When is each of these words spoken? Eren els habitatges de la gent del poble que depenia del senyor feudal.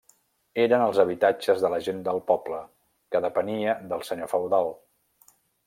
Eren 0.61 0.85
els 0.85 1.01
habitatges 1.03 1.61
de 1.65 1.71
la 1.73 1.79
gent 1.89 1.99
del 2.09 2.23
poble 2.31 2.63
que 3.15 3.23
depenia 3.27 3.79
del 3.93 4.05
senyor 4.11 4.33
feudal. 4.35 4.77